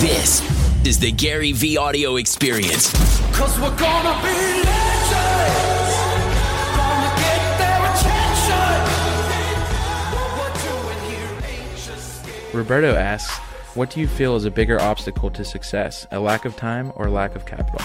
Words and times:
This 0.00 0.42
is 0.84 0.98
the 0.98 1.12
Gary 1.12 1.52
V 1.52 1.76
audio 1.76 2.16
experience. 2.16 2.90
Cause 3.32 3.56
we're 3.60 3.76
gonna 3.78 4.20
be 4.22 4.34
legends. 4.66 5.94
Gonna 6.74 7.14
get 7.22 7.58
their 7.58 7.80
attention. 7.92 8.74
What 10.10 10.30
we're 10.36 10.56
doing 10.66 11.00
here 11.08 11.38
ain't 11.48 11.76
just 11.78 12.26
Roberto 12.52 12.96
asks, 12.96 13.38
What 13.76 13.90
do 13.90 14.00
you 14.00 14.08
feel 14.08 14.34
is 14.34 14.44
a 14.44 14.50
bigger 14.50 14.80
obstacle 14.80 15.30
to 15.30 15.44
success, 15.44 16.08
a 16.10 16.18
lack 16.18 16.44
of 16.44 16.56
time 16.56 16.92
or 16.96 17.08
lack 17.08 17.36
of 17.36 17.46
capital? 17.46 17.80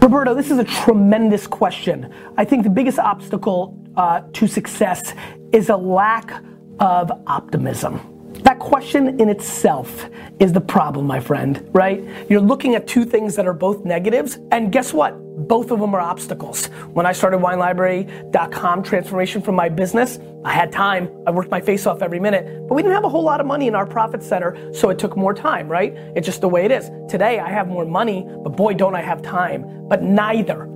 Roberto, 0.00 0.34
this 0.34 0.50
is 0.50 0.58
a 0.58 0.64
tremendous 0.64 1.46
question. 1.46 2.12
I 2.36 2.44
think 2.44 2.64
the 2.64 2.70
biggest 2.70 2.98
obstacle 2.98 3.80
uh, 3.96 4.22
to 4.32 4.48
success 4.48 5.14
is 5.52 5.68
a 5.68 5.76
lack 5.76 6.32
of 6.80 7.12
optimism. 7.28 8.11
That 8.52 8.58
question 8.58 9.18
in 9.18 9.30
itself 9.30 10.10
is 10.38 10.52
the 10.52 10.60
problem, 10.60 11.06
my 11.06 11.20
friend, 11.20 11.66
right? 11.72 12.04
You're 12.28 12.42
looking 12.42 12.74
at 12.74 12.86
two 12.86 13.06
things 13.06 13.34
that 13.36 13.46
are 13.46 13.54
both 13.54 13.86
negatives, 13.86 14.36
and 14.50 14.70
guess 14.70 14.92
what? 14.92 15.12
Both 15.48 15.70
of 15.70 15.80
them 15.80 15.94
are 15.94 16.02
obstacles. 16.02 16.66
When 16.92 17.06
I 17.06 17.12
started 17.12 17.40
winelibrary.com 17.40 18.82
transformation 18.82 19.40
from 19.40 19.54
my 19.54 19.70
business, 19.70 20.18
I 20.44 20.52
had 20.52 20.70
time. 20.70 21.08
I 21.26 21.30
worked 21.30 21.50
my 21.50 21.62
face 21.62 21.86
off 21.86 22.02
every 22.02 22.20
minute, 22.20 22.68
but 22.68 22.74
we 22.74 22.82
didn't 22.82 22.94
have 22.94 23.04
a 23.04 23.08
whole 23.08 23.24
lot 23.24 23.40
of 23.40 23.46
money 23.46 23.68
in 23.68 23.74
our 23.74 23.86
profit 23.86 24.22
center, 24.22 24.70
so 24.74 24.90
it 24.90 24.98
took 24.98 25.16
more 25.16 25.32
time, 25.32 25.66
right? 25.66 25.94
It's 26.14 26.26
just 26.26 26.42
the 26.42 26.48
way 26.50 26.66
it 26.66 26.70
is. 26.70 26.90
Today 27.08 27.38
I 27.38 27.48
have 27.48 27.68
more 27.68 27.86
money, 27.86 28.28
but 28.44 28.50
boy, 28.50 28.74
don't 28.74 28.94
I 28.94 29.00
have 29.00 29.22
time. 29.22 29.88
But 29.88 30.02
neither, 30.02 30.68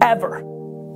ever, 0.00 0.44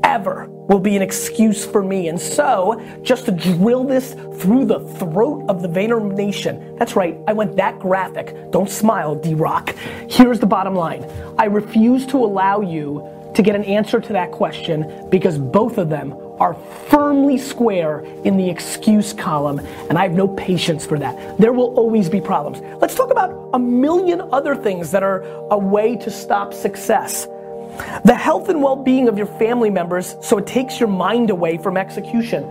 ever 0.08 0.46
will 0.48 0.80
be 0.80 0.96
an 0.96 1.02
excuse 1.02 1.66
for 1.66 1.82
me. 1.82 2.08
And 2.08 2.18
so, 2.18 2.82
just 3.02 3.26
to 3.26 3.32
drill 3.32 3.84
this 3.84 4.14
through 4.40 4.64
the 4.64 4.80
throat 4.80 5.44
of 5.48 5.60
the 5.60 5.68
Vayner 5.68 6.00
Nation, 6.14 6.76
that's 6.78 6.96
right, 6.96 7.16
I 7.26 7.34
went 7.34 7.56
that 7.56 7.78
graphic. 7.78 8.50
Don't 8.50 8.70
smile, 8.70 9.14
D 9.14 9.34
Rock. 9.34 9.74
Here's 10.08 10.40
the 10.40 10.46
bottom 10.46 10.74
line 10.74 11.04
I 11.38 11.44
refuse 11.44 12.06
to 12.06 12.16
allow 12.16 12.62
you 12.62 13.06
to 13.34 13.42
get 13.42 13.54
an 13.54 13.64
answer 13.64 14.00
to 14.00 14.12
that 14.14 14.32
question 14.32 15.08
because 15.10 15.38
both 15.38 15.76
of 15.76 15.90
them 15.90 16.14
are 16.40 16.54
firmly 16.88 17.36
square 17.36 18.00
in 18.24 18.36
the 18.36 18.48
excuse 18.48 19.12
column, 19.12 19.58
and 19.90 19.98
I 19.98 20.04
have 20.04 20.12
no 20.12 20.28
patience 20.28 20.86
for 20.86 20.98
that. 20.98 21.36
There 21.38 21.52
will 21.52 21.74
always 21.74 22.08
be 22.08 22.20
problems. 22.20 22.60
Let's 22.80 22.94
talk 22.94 23.10
about 23.10 23.50
a 23.52 23.58
million 23.58 24.22
other 24.32 24.56
things 24.56 24.90
that 24.92 25.02
are 25.02 25.22
a 25.50 25.58
way 25.58 25.96
to 25.96 26.10
stop 26.10 26.54
success. 26.54 27.26
The 28.04 28.14
health 28.14 28.48
and 28.48 28.62
well 28.62 28.76
being 28.76 29.08
of 29.08 29.16
your 29.16 29.26
family 29.26 29.70
members, 29.70 30.16
so 30.20 30.38
it 30.38 30.46
takes 30.46 30.80
your 30.80 30.88
mind 30.88 31.30
away 31.30 31.58
from 31.58 31.76
execution. 31.76 32.42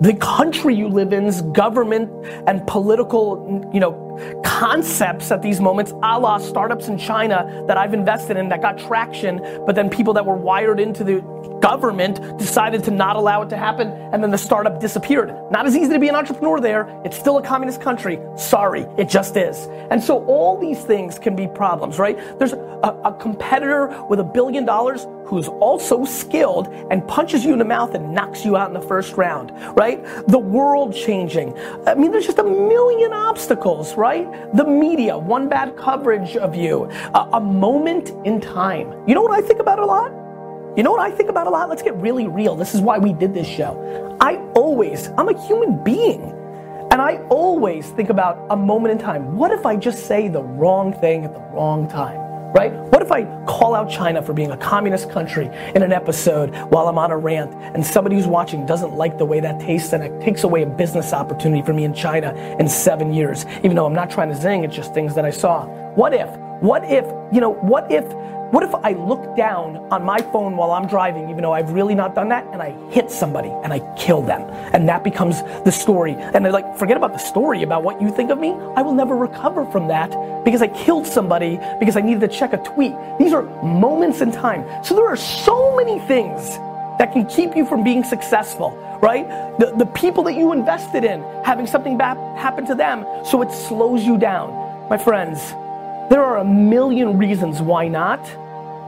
The 0.00 0.16
country 0.20 0.74
you 0.74 0.88
live 0.88 1.12
in's 1.12 1.42
government 1.42 2.10
and 2.46 2.66
political, 2.66 3.68
you 3.72 3.80
know, 3.80 4.05
concepts 4.44 5.30
at 5.30 5.42
these 5.42 5.60
moments, 5.60 5.92
a 6.02 6.18
la 6.18 6.38
startups 6.38 6.88
in 6.88 6.98
China 6.98 7.64
that 7.66 7.76
I've 7.76 7.94
invested 7.94 8.36
in 8.36 8.48
that 8.48 8.62
got 8.62 8.78
traction, 8.78 9.38
but 9.66 9.74
then 9.74 9.90
people 9.90 10.12
that 10.14 10.24
were 10.24 10.36
wired 10.36 10.80
into 10.80 11.04
the 11.04 11.20
government 11.60 12.38
decided 12.38 12.84
to 12.84 12.90
not 12.90 13.16
allow 13.16 13.42
it 13.42 13.48
to 13.48 13.56
happen, 13.56 13.88
and 14.12 14.22
then 14.22 14.30
the 14.30 14.38
startup 14.38 14.80
disappeared. 14.80 15.34
Not 15.50 15.66
as 15.66 15.76
easy 15.76 15.92
to 15.92 15.98
be 15.98 16.08
an 16.08 16.14
entrepreneur 16.14 16.60
there. 16.60 17.00
It's 17.04 17.18
still 17.18 17.38
a 17.38 17.42
communist 17.42 17.80
country. 17.80 18.18
Sorry, 18.36 18.82
it 18.96 19.08
just 19.08 19.36
is. 19.36 19.66
And 19.90 20.02
so 20.02 20.24
all 20.26 20.58
these 20.58 20.82
things 20.82 21.18
can 21.18 21.34
be 21.34 21.48
problems, 21.48 21.98
right? 21.98 22.16
There's 22.38 22.52
a, 22.52 23.00
a 23.04 23.16
competitor 23.18 24.04
with 24.08 24.20
a 24.20 24.24
billion 24.24 24.64
dollars 24.64 25.06
who's 25.26 25.48
also 25.48 26.04
skilled 26.04 26.68
and 26.90 27.06
punches 27.08 27.44
you 27.44 27.52
in 27.52 27.58
the 27.58 27.64
mouth 27.64 27.94
and 27.94 28.14
knocks 28.14 28.44
you 28.44 28.56
out 28.56 28.68
in 28.68 28.74
the 28.74 28.86
first 28.86 29.16
round, 29.16 29.50
right? 29.76 30.04
The 30.28 30.38
world 30.38 30.94
changing. 30.94 31.56
I 31.86 31.94
mean, 31.94 32.12
there's 32.12 32.26
just 32.26 32.38
a 32.38 32.44
million 32.44 33.12
obstacles, 33.12 33.96
right? 33.96 34.05
The 34.54 34.64
media, 34.64 35.18
one 35.18 35.48
bad 35.48 35.76
coverage 35.76 36.36
of 36.36 36.54
you, 36.54 36.84
a, 37.14 37.28
a 37.34 37.40
moment 37.40 38.10
in 38.24 38.40
time. 38.40 38.92
You 39.08 39.14
know 39.14 39.22
what 39.22 39.32
I 39.32 39.46
think 39.46 39.60
about 39.60 39.78
a 39.78 39.84
lot? 39.84 40.12
You 40.76 40.82
know 40.82 40.92
what 40.92 41.00
I 41.00 41.10
think 41.10 41.30
about 41.30 41.46
a 41.46 41.50
lot? 41.50 41.68
Let's 41.68 41.82
get 41.82 41.96
really 41.96 42.28
real. 42.28 42.54
This 42.54 42.74
is 42.74 42.80
why 42.80 42.98
we 42.98 43.12
did 43.12 43.34
this 43.34 43.46
show. 43.46 44.16
I 44.20 44.36
always, 44.54 45.08
I'm 45.18 45.28
a 45.28 45.46
human 45.46 45.82
being. 45.82 46.32
And 46.90 47.02
I 47.02 47.16
always 47.30 47.88
think 47.90 48.10
about 48.10 48.46
a 48.50 48.56
moment 48.56 48.92
in 48.92 48.98
time. 48.98 49.36
What 49.36 49.50
if 49.50 49.66
I 49.66 49.76
just 49.76 50.06
say 50.06 50.28
the 50.28 50.42
wrong 50.42 50.92
thing 50.92 51.24
at 51.24 51.34
the 51.34 51.40
wrong 51.40 51.88
time? 51.88 52.25
Right? 52.54 52.72
What 52.72 53.02
if 53.02 53.12
I 53.12 53.24
call 53.44 53.74
out 53.74 53.90
China 53.90 54.22
for 54.22 54.32
being 54.32 54.50
a 54.50 54.56
communist 54.56 55.10
country 55.10 55.50
in 55.74 55.82
an 55.82 55.92
episode 55.92 56.54
while 56.70 56.88
I'm 56.88 56.96
on 56.96 57.10
a 57.10 57.18
rant 57.18 57.52
and 57.54 57.84
somebody 57.84 58.16
who's 58.16 58.26
watching 58.26 58.64
doesn't 58.64 58.94
like 58.94 59.18
the 59.18 59.24
way 59.24 59.40
that 59.40 59.60
tastes 59.60 59.92
and 59.92 60.02
it 60.02 60.20
takes 60.22 60.44
away 60.44 60.62
a 60.62 60.66
business 60.66 61.12
opportunity 61.12 61.62
for 61.62 61.72
me 61.72 61.84
in 61.84 61.92
China 61.92 62.34
in 62.58 62.68
seven 62.68 63.12
years? 63.12 63.44
Even 63.62 63.74
though 63.74 63.84
I'm 63.84 63.94
not 63.94 64.10
trying 64.10 64.30
to 64.30 64.36
zing, 64.36 64.64
it's 64.64 64.74
just 64.74 64.94
things 64.94 65.14
that 65.16 65.24
I 65.24 65.30
saw. 65.30 65.66
What 65.94 66.14
if? 66.14 66.30
What 66.60 66.84
if, 66.84 67.04
you 67.32 67.40
know, 67.40 67.52
what 67.54 67.90
if 67.92 68.04
what 68.52 68.62
if 68.62 68.72
I 68.76 68.92
look 68.92 69.36
down 69.36 69.76
on 69.90 70.04
my 70.04 70.18
phone 70.18 70.56
while 70.56 70.70
I'm 70.70 70.86
driving, 70.86 71.28
even 71.30 71.42
though 71.42 71.52
I've 71.52 71.72
really 71.72 71.96
not 71.96 72.14
done 72.14 72.28
that, 72.28 72.46
and 72.52 72.62
I 72.62 72.70
hit 72.90 73.10
somebody 73.10 73.48
and 73.48 73.72
I 73.72 73.80
kill 73.96 74.22
them? 74.22 74.42
And 74.72 74.88
that 74.88 75.02
becomes 75.02 75.42
the 75.64 75.72
story. 75.72 76.12
And 76.14 76.44
they're 76.44 76.52
like, 76.52 76.76
forget 76.76 76.96
about 76.96 77.12
the 77.12 77.18
story 77.18 77.64
about 77.64 77.82
what 77.82 78.00
you 78.00 78.08
think 78.08 78.30
of 78.30 78.38
me. 78.38 78.50
I 78.76 78.82
will 78.82 78.94
never 78.94 79.16
recover 79.16 79.66
from 79.72 79.88
that 79.88 80.10
because 80.44 80.62
I 80.62 80.68
killed 80.68 81.08
somebody 81.08 81.58
because 81.80 81.96
I 81.96 82.02
needed 82.02 82.20
to 82.20 82.28
check 82.28 82.52
a 82.52 82.58
tweet. 82.58 82.94
These 83.18 83.32
are 83.32 83.42
moments 83.64 84.20
in 84.20 84.30
time. 84.30 84.64
So 84.84 84.94
there 84.94 85.06
are 85.06 85.16
so 85.16 85.74
many 85.74 85.98
things 86.06 86.56
that 86.98 87.12
can 87.12 87.26
keep 87.26 87.56
you 87.56 87.66
from 87.66 87.82
being 87.82 88.04
successful, 88.04 88.70
right? 89.02 89.26
The, 89.58 89.72
the 89.76 89.86
people 89.86 90.22
that 90.22 90.34
you 90.34 90.52
invested 90.52 91.02
in, 91.02 91.20
having 91.42 91.66
something 91.66 91.98
bad 91.98 92.16
happen 92.38 92.64
to 92.66 92.76
them, 92.76 93.04
so 93.24 93.42
it 93.42 93.50
slows 93.50 94.04
you 94.04 94.18
down. 94.18 94.88
My 94.88 94.96
friends, 94.96 95.52
there 96.08 96.22
are 96.22 96.38
a 96.38 96.44
million 96.44 97.18
reasons 97.18 97.60
why 97.60 97.88
not, 97.88 98.20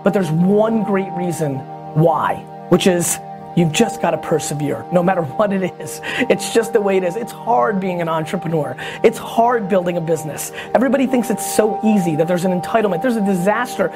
but 0.04 0.12
there's 0.12 0.30
one 0.30 0.84
great 0.84 1.10
reason 1.12 1.56
why, 1.94 2.36
which 2.68 2.86
is 2.86 3.18
you've 3.56 3.72
just 3.72 4.00
got 4.00 4.12
to 4.12 4.18
persevere 4.18 4.86
no 4.92 5.02
matter 5.02 5.22
what 5.38 5.52
it 5.52 5.72
is. 5.80 6.00
It's 6.04 6.54
just 6.54 6.72
the 6.72 6.80
way 6.80 6.96
it 6.96 7.02
is. 7.02 7.16
It's 7.16 7.32
hard 7.32 7.80
being 7.80 8.00
an 8.00 8.08
entrepreneur. 8.08 8.76
It's 9.02 9.18
hard 9.18 9.68
building 9.68 9.96
a 9.96 10.00
business. 10.00 10.52
Everybody 10.74 11.06
thinks 11.06 11.28
it's 11.30 11.56
so 11.56 11.80
easy 11.84 12.14
that 12.16 12.28
there's 12.28 12.44
an 12.44 12.58
entitlement. 12.60 13.02
There's 13.02 13.16
a 13.16 13.24
disaster. 13.24 13.88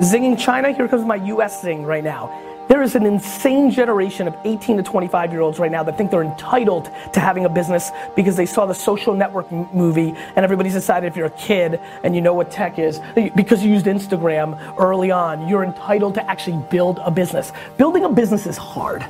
Zinging 0.00 0.38
China, 0.38 0.72
here 0.72 0.88
comes 0.88 1.04
my 1.04 1.16
US 1.16 1.62
zing 1.62 1.84
right 1.84 2.02
now. 2.02 2.53
There 2.68 2.82
is 2.82 2.94
an 2.94 3.04
insane 3.04 3.70
generation 3.70 4.26
of 4.26 4.36
18 4.44 4.78
to 4.78 4.82
25 4.82 5.32
year 5.32 5.42
olds 5.42 5.58
right 5.58 5.70
now 5.70 5.82
that 5.82 5.98
think 5.98 6.10
they're 6.10 6.22
entitled 6.22 6.90
to 7.12 7.20
having 7.20 7.44
a 7.44 7.48
business 7.48 7.90
because 8.16 8.36
they 8.36 8.46
saw 8.46 8.64
the 8.64 8.74
social 8.74 9.14
network 9.14 9.52
m- 9.52 9.68
movie 9.72 10.14
and 10.36 10.44
everybody's 10.44 10.72
decided 10.72 11.06
if 11.06 11.16
you're 11.16 11.26
a 11.26 11.30
kid 11.30 11.78
and 12.04 12.14
you 12.14 12.22
know 12.22 12.32
what 12.32 12.50
tech 12.50 12.78
is, 12.78 13.00
eh, 13.16 13.28
because 13.36 13.62
you 13.62 13.70
used 13.70 13.86
Instagram 13.86 14.58
early 14.78 15.10
on, 15.10 15.46
you're 15.46 15.64
entitled 15.64 16.14
to 16.14 16.30
actually 16.30 16.62
build 16.70 17.00
a 17.04 17.10
business. 17.10 17.52
Building 17.76 18.04
a 18.04 18.08
business 18.08 18.46
is 18.46 18.56
hard. 18.56 19.04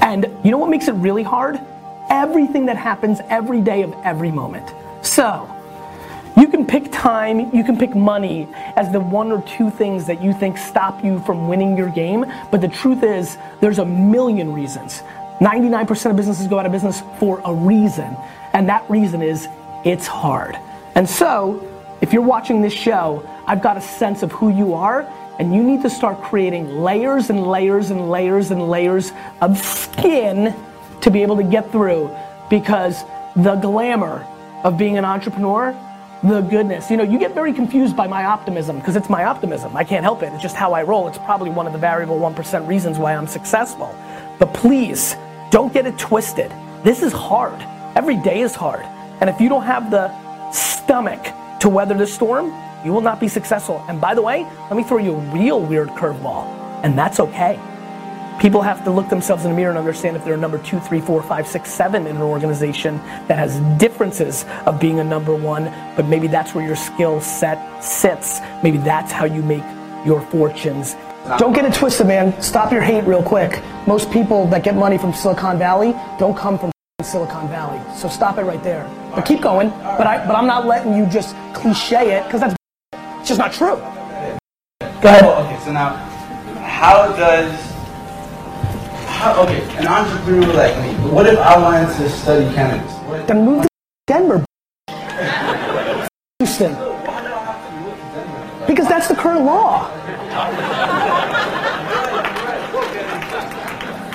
And 0.00 0.24
you 0.42 0.50
know 0.50 0.58
what 0.58 0.70
makes 0.70 0.88
it 0.88 0.92
really 0.92 1.22
hard? 1.22 1.60
Everything 2.08 2.66
that 2.66 2.76
happens 2.76 3.20
every 3.28 3.60
day 3.60 3.82
of 3.82 3.92
every 4.04 4.30
moment. 4.30 4.72
So, 5.02 5.48
pick 6.68 6.92
time, 6.92 7.52
you 7.54 7.64
can 7.64 7.76
pick 7.76 7.96
money 7.96 8.46
as 8.76 8.92
the 8.92 9.00
one 9.00 9.32
or 9.32 9.42
two 9.42 9.70
things 9.70 10.06
that 10.06 10.22
you 10.22 10.32
think 10.32 10.58
stop 10.58 11.02
you 11.02 11.18
from 11.20 11.48
winning 11.48 11.76
your 11.76 11.88
game, 11.88 12.26
but 12.52 12.60
the 12.60 12.68
truth 12.68 13.02
is, 13.02 13.38
there's 13.60 13.78
a 13.78 13.84
million 13.84 14.52
reasons. 14.52 15.02
99% 15.40 16.10
of 16.10 16.16
businesses 16.16 16.46
go 16.46 16.58
out 16.58 16.66
of 16.66 16.72
business 16.72 17.02
for 17.18 17.40
a 17.44 17.54
reason, 17.54 18.16
and 18.52 18.68
that 18.68 18.88
reason 18.90 19.22
is 19.22 19.48
it's 19.84 20.06
hard. 20.06 20.56
And 20.94 21.08
so, 21.08 21.64
if 22.00 22.12
you're 22.12 22.22
watching 22.22 22.60
this 22.60 22.72
show, 22.72 23.28
I've 23.46 23.62
got 23.62 23.76
a 23.76 23.80
sense 23.80 24.22
of 24.22 24.30
who 24.30 24.50
you 24.50 24.74
are, 24.74 25.02
and 25.38 25.54
you 25.54 25.62
need 25.62 25.82
to 25.82 25.90
start 25.90 26.20
creating 26.22 26.68
layers 26.68 27.30
and 27.30 27.46
layers 27.46 27.90
and 27.90 28.10
layers 28.10 28.50
and 28.50 28.68
layers 28.68 29.12
of 29.40 29.56
skin 29.58 30.54
to 31.00 31.10
be 31.10 31.22
able 31.22 31.36
to 31.36 31.44
get 31.44 31.70
through 31.72 32.10
because 32.50 33.02
the 33.36 33.54
glamour 33.56 34.26
of 34.64 34.76
being 34.76 34.98
an 34.98 35.04
entrepreneur 35.04 35.72
the 36.22 36.40
goodness. 36.40 36.90
You 36.90 36.96
know, 36.96 37.04
you 37.04 37.18
get 37.18 37.34
very 37.34 37.52
confused 37.52 37.96
by 37.96 38.06
my 38.06 38.24
optimism 38.24 38.78
because 38.78 38.96
it's 38.96 39.08
my 39.08 39.24
optimism. 39.24 39.76
I 39.76 39.84
can't 39.84 40.02
help 40.02 40.22
it. 40.22 40.32
It's 40.32 40.42
just 40.42 40.56
how 40.56 40.72
I 40.72 40.82
roll. 40.82 41.08
It's 41.08 41.18
probably 41.18 41.50
one 41.50 41.66
of 41.66 41.72
the 41.72 41.78
variable 41.78 42.18
1% 42.18 42.66
reasons 42.66 42.98
why 42.98 43.14
I'm 43.14 43.26
successful. 43.26 43.94
But 44.38 44.52
please, 44.52 45.14
don't 45.50 45.72
get 45.72 45.86
it 45.86 45.98
twisted. 45.98 46.52
This 46.82 47.02
is 47.02 47.12
hard. 47.12 47.60
Every 47.96 48.16
day 48.22 48.40
is 48.40 48.54
hard. 48.54 48.84
And 49.20 49.30
if 49.30 49.40
you 49.40 49.48
don't 49.48 49.64
have 49.64 49.90
the 49.90 50.12
stomach 50.52 51.24
to 51.60 51.68
weather 51.68 51.94
the 51.94 52.06
storm, 52.06 52.52
you 52.84 52.92
will 52.92 53.00
not 53.00 53.20
be 53.20 53.28
successful. 53.28 53.84
And 53.88 54.00
by 54.00 54.14
the 54.14 54.22
way, 54.22 54.44
let 54.70 54.76
me 54.76 54.82
throw 54.82 54.98
you 54.98 55.14
a 55.14 55.20
real 55.34 55.60
weird 55.60 55.88
curveball, 55.88 56.44
and 56.84 56.96
that's 56.96 57.18
okay. 57.20 57.58
People 58.40 58.62
have 58.62 58.84
to 58.84 58.90
look 58.90 59.08
themselves 59.08 59.44
in 59.44 59.50
the 59.50 59.56
mirror 59.56 59.70
and 59.70 59.78
understand 59.78 60.16
if 60.16 60.24
they're 60.24 60.34
a 60.34 60.36
number 60.36 60.58
two, 60.58 60.78
three, 60.78 61.00
four, 61.00 61.22
five, 61.22 61.46
six, 61.46 61.72
seven 61.72 62.06
in 62.06 62.14
an 62.14 62.22
organization 62.22 62.98
that 63.26 63.36
has 63.36 63.58
differences 63.78 64.44
of 64.64 64.78
being 64.78 65.00
a 65.00 65.04
number 65.04 65.34
one, 65.34 65.64
but 65.96 66.06
maybe 66.06 66.28
that's 66.28 66.54
where 66.54 66.64
your 66.64 66.76
skill 66.76 67.20
set 67.20 67.82
sits. 67.82 68.40
Maybe 68.62 68.78
that's 68.78 69.10
how 69.10 69.24
you 69.24 69.42
make 69.42 69.64
your 70.06 70.20
fortunes. 70.30 70.94
Don't 71.36 71.52
get 71.52 71.64
it 71.64 71.74
twisted, 71.74 72.06
man. 72.06 72.40
Stop 72.40 72.70
your 72.72 72.80
hate 72.80 73.04
real 73.04 73.22
quick. 73.22 73.60
Most 73.86 74.10
people 74.12 74.46
that 74.46 74.62
get 74.62 74.76
money 74.76 74.98
from 74.98 75.12
Silicon 75.12 75.58
Valley 75.58 75.92
don't 76.18 76.36
come 76.36 76.58
from 76.58 76.70
Silicon 77.02 77.48
Valley. 77.48 77.80
So 77.96 78.08
stop 78.08 78.38
it 78.38 78.42
right 78.42 78.62
there. 78.62 78.88
But 79.14 79.22
keep 79.22 79.40
going. 79.40 79.70
But 79.70 80.06
I 80.06 80.24
but 80.26 80.36
I'm 80.36 80.46
not 80.46 80.64
letting 80.66 80.94
you 80.94 81.06
just 81.06 81.34
cliche 81.54 82.16
it 82.16 82.24
because 82.24 82.40
that's 82.40 82.56
it's 82.92 83.28
just 83.28 83.38
not 83.38 83.52
true. 83.52 83.76
Go 85.00 85.08
ahead. 85.08 85.24
Oh, 85.24 85.44
okay, 85.44 85.58
so 85.64 85.72
now, 85.72 85.96
how 86.64 87.08
does, 87.14 87.52
how, 89.18 89.42
okay, 89.42 89.60
an 89.76 89.88
entrepreneur 89.88 90.52
like 90.54 90.76
me, 90.80 90.94
what 91.10 91.26
if 91.26 91.36
I 91.38 91.58
wanted 91.58 91.92
to 91.96 92.08
study 92.08 92.44
cannabis? 92.54 92.92
What, 93.08 93.26
Then 93.26 93.44
move 93.44 93.62
to 93.62 93.68
Denver. 94.06 94.44
Houston. 96.38 96.72
Because 98.68 98.86
that's 98.86 99.08
the 99.08 99.16
current 99.16 99.44
law. 99.44 99.88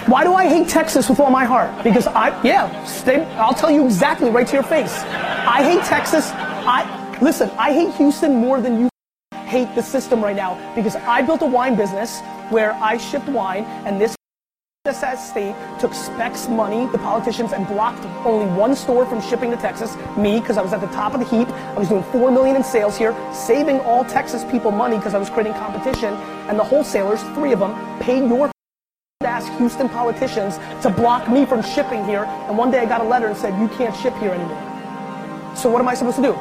Why 0.08 0.24
do 0.24 0.34
I 0.36 0.48
hate 0.48 0.70
Texas 0.70 1.10
with 1.10 1.20
all 1.20 1.32
my 1.32 1.44
heart? 1.44 1.84
Because 1.84 2.08
I, 2.08 2.42
yeah, 2.42 2.86
stay, 2.86 3.26
I'll 3.36 3.54
tell 3.54 3.72
you 3.72 3.84
exactly 3.84 4.30
right 4.30 4.48
to 4.48 4.54
your 4.54 4.64
face. 4.64 5.00
I 5.04 5.64
hate 5.64 5.84
Texas. 5.84 6.32
I, 6.32 7.20
listen, 7.22 7.50
I 7.58 7.74
hate 7.74 7.94
Houston 7.96 8.38
more 8.38 8.62
than 8.62 8.80
you 8.80 8.90
hate 9.34 9.76
the 9.76 9.84
system 9.84 10.24
right 10.24 10.36
now 10.36 10.74
because 10.76 10.96
I 10.96 11.22
built 11.24 11.42
a 11.42 11.46
wine 11.46 11.76
business 11.76 12.22
where 12.50 12.72
I 12.74 12.98
shipped 12.98 13.28
wine 13.28 13.66
and 13.86 14.00
this 14.00 14.16
SS 14.86 15.30
state 15.30 15.56
took 15.80 15.94
Specs 15.94 16.50
money, 16.50 16.88
the 16.88 16.98
politicians, 16.98 17.54
and 17.54 17.66
blocked 17.66 18.04
only 18.26 18.46
one 18.54 18.76
store 18.76 19.06
from 19.06 19.22
shipping 19.22 19.50
to 19.50 19.56
Texas, 19.56 19.96
me, 20.18 20.42
because 20.42 20.58
I 20.58 20.62
was 20.62 20.74
at 20.74 20.82
the 20.82 20.88
top 20.88 21.14
of 21.14 21.22
the 21.22 21.26
heap. 21.26 21.48
I 21.48 21.80
was 21.80 21.88
doing 21.88 22.04
four 22.12 22.30
million 22.30 22.58
in 22.58 22.66
sales 22.66 22.98
here, 22.98 23.16
saving 23.34 23.80
all 23.80 24.04
Texas 24.04 24.44
people 24.52 24.72
money 24.72 24.98
because 24.98 25.14
I 25.14 25.20
was 25.20 25.30
creating 25.30 25.54
competition, 25.54 26.14
and 26.50 26.60
the 26.60 26.66
wholesalers, 26.66 27.24
three 27.34 27.54
of 27.54 27.60
them, 27.60 27.74
paid 28.02 28.28
your 28.28 28.52
ass 29.22 29.48
Houston 29.58 29.88
politicians 29.88 30.58
to 30.82 30.90
block 30.90 31.30
me 31.30 31.46
from 31.46 31.64
shipping 31.64 32.04
here. 32.04 32.26
And 32.50 32.58
one 32.58 32.70
day 32.70 32.80
I 32.80 32.86
got 32.86 33.00
a 33.00 33.06
letter 33.06 33.28
and 33.28 33.38
said, 33.38 33.58
you 33.62 33.70
can't 33.78 33.96
ship 33.96 34.14
here 34.16 34.32
anymore. 34.32 35.56
So 35.56 35.72
what 35.72 35.80
am 35.80 35.88
I 35.88 35.94
supposed 35.94 36.18
to 36.18 36.24
do? 36.24 36.34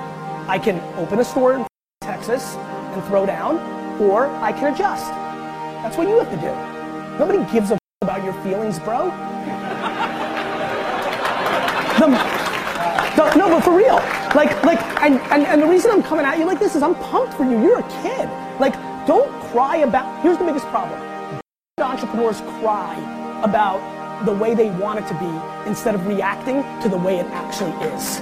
I 0.48 0.58
can 0.58 0.80
open 0.98 1.20
a 1.20 1.24
store 1.24 1.54
in 1.54 1.66
Texas 2.00 2.56
and 2.56 3.04
throw 3.04 3.24
down, 3.24 3.58
or 4.00 4.26
I 4.26 4.50
can 4.50 4.74
adjust. 4.74 5.06
That's 5.84 5.96
what 5.96 6.08
you 6.08 6.18
have 6.18 6.30
to 6.30 6.36
do. 6.38 7.18
Nobody 7.20 7.38
gives 7.52 7.70
a 7.70 7.81
about 8.22 8.34
your 8.34 8.42
feelings, 8.44 8.78
bro. 8.78 9.06
The, 11.98 12.06
the- 13.16 13.34
no, 13.36 13.48
but 13.48 13.62
for 13.62 13.76
real. 13.76 13.96
Like, 14.34 14.62
like, 14.64 14.80
and, 15.02 15.20
and, 15.32 15.44
and 15.44 15.62
the 15.62 15.66
reason 15.66 15.90
I'm 15.90 16.02
coming 16.02 16.24
at 16.24 16.38
you 16.38 16.46
like 16.46 16.58
this 16.58 16.74
is 16.74 16.82
I'm 16.82 16.94
pumped 16.96 17.34
for 17.34 17.44
you. 17.44 17.60
You're 17.62 17.80
a 17.80 18.02
kid. 18.02 18.28
Like, 18.60 18.74
don't 19.06 19.30
cry 19.50 19.78
about, 19.78 20.22
here's 20.22 20.38
the 20.38 20.44
biggest 20.44 20.66
problem. 20.66 20.98
Entrepreneurs 21.78 22.40
cry 22.60 22.94
about 23.42 23.80
the 24.24 24.32
way 24.32 24.54
they 24.54 24.70
want 24.70 25.00
it 25.00 25.06
to 25.08 25.14
be 25.14 25.68
instead 25.68 25.94
of 25.94 26.06
reacting 26.06 26.62
to 26.80 26.88
the 26.88 26.96
way 26.96 27.18
it 27.18 27.26
actually 27.26 27.72
is. 27.92 28.18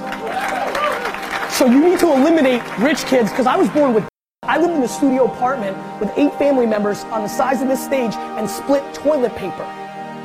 So 1.54 1.66
you 1.66 1.84
need 1.90 1.98
to 2.00 2.12
eliminate 2.12 2.62
rich 2.78 3.04
kids 3.04 3.30
because 3.30 3.46
I 3.46 3.56
was 3.56 3.68
born 3.68 3.92
with. 3.92 4.08
I 4.44 4.56
lived 4.58 4.72
in 4.74 4.82
a 4.82 4.88
studio 4.88 5.26
apartment 5.26 5.76
with 6.00 6.10
eight 6.16 6.32
family 6.34 6.66
members 6.66 7.04
on 7.04 7.22
the 7.22 7.28
size 7.28 7.60
of 7.60 7.68
this 7.68 7.84
stage 7.84 8.14
and 8.14 8.48
split 8.48 8.82
toilet 8.94 9.36
paper. 9.36 9.64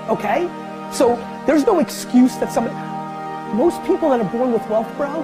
Okay? 0.09 0.49
So 0.91 1.15
there's 1.45 1.65
no 1.65 1.79
excuse 1.79 2.35
that 2.37 2.51
somebody. 2.51 2.75
Most 3.55 3.83
people 3.83 4.09
that 4.09 4.19
are 4.19 4.31
born 4.31 4.51
with 4.51 4.67
wealth, 4.69 4.91
bro, 4.97 5.23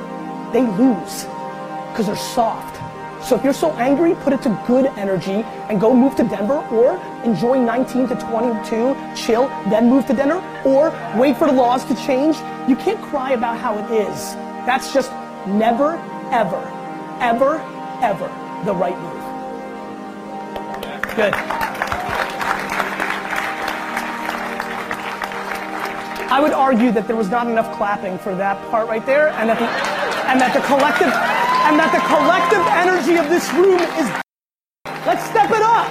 they 0.54 0.62
lose 0.62 1.26
because 1.92 2.08
they're 2.08 2.16
soft. 2.16 2.78
So 3.24 3.36
if 3.36 3.44
you're 3.44 3.54
so 3.54 3.72
angry, 3.74 4.16
put 4.16 4.34
it 4.34 4.42
to 4.44 4.64
good 4.66 4.88
energy 4.98 5.44
and 5.70 5.80
go 5.80 5.94
move 5.96 6.16
to 6.16 6.24
Denver 6.24 6.66
or 6.72 6.98
enjoy 7.24 7.60
19 7.60 8.08
to 8.10 8.16
22, 8.16 8.96
chill, 9.16 9.48
then 9.70 9.90
move 9.90 10.08
to 10.08 10.14
Denver 10.14 10.42
or 10.66 10.90
wait 11.20 11.38
for 11.38 11.48
the 11.48 11.54
laws 11.54 11.86
to 11.86 11.96
change. 11.96 12.38
You 12.68 12.76
can't 12.76 13.02
cry 13.02 13.34
about 13.34 13.60
how 13.60 13.78
it 13.78 13.92
is. 13.92 14.34
That's 14.66 14.94
just 14.94 15.12
never, 15.46 15.98
ever, 16.32 16.62
ever, 17.20 17.60
ever 18.02 18.28
the 18.66 18.74
right 18.74 18.98
move. 19.00 19.22
Good. 21.16 21.71
I 26.32 26.40
would 26.40 26.54
argue 26.54 26.94
that 26.94 27.08
there 27.08 27.18
was 27.18 27.30
not 27.30 27.48
enough 27.48 27.76
clapping 27.76 28.18
for 28.18 28.34
that 28.36 28.56
part 28.72 28.88
right 28.88 29.06
there, 29.06 29.28
and 29.36 29.50
that 29.50 29.60
the 29.60 29.68
and 30.32 30.40
that 30.40 30.54
the 30.54 30.62
collective 30.62 31.12
and 31.12 31.76
that 31.76 31.92
the 31.92 32.00
collective 32.08 32.64
energy 32.72 33.20
of 33.20 33.28
this 33.28 33.52
room 33.52 33.82
is. 34.00 34.08
Let's 35.06 35.26
step 35.28 35.52
it 35.52 35.62
up. 35.62 35.88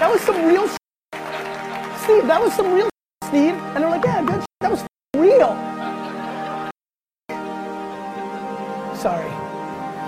That 0.00 0.08
was 0.10 0.22
some 0.22 0.42
real. 0.46 0.68
Steve, 2.00 2.26
that 2.28 2.40
was 2.40 2.54
some 2.54 2.72
real. 2.72 2.88
Steve, 3.24 3.52
and 3.52 3.84
they're 3.84 3.90
like, 3.90 4.04
yeah, 4.04 4.24
good. 4.24 4.42
That 4.60 4.70
was 4.70 4.80
real. 5.14 5.52
Sorry. 8.96 9.30